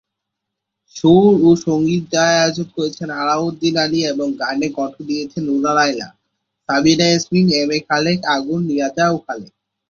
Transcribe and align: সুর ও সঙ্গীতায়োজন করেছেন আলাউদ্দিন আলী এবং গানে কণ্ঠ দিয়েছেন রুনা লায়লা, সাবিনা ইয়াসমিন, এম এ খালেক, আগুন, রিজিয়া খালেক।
সুর 0.95 1.31
ও 1.47 1.49
সঙ্গীতায়োজন 1.65 2.67
করেছেন 2.75 3.09
আলাউদ্দিন 3.21 3.75
আলী 3.83 3.99
এবং 4.13 4.27
গানে 4.41 4.67
কণ্ঠ 4.77 4.95
দিয়েছেন 5.09 5.43
রুনা 5.47 5.71
লায়লা, 5.77 6.07
সাবিনা 6.69 7.05
ইয়াসমিন, 7.09 7.47
এম 7.59 7.69
এ 7.71 7.79
খালেক, 7.87 8.19
আগুন, 8.35 8.61
রিজিয়া 8.69 8.87
খালেক। 9.25 9.53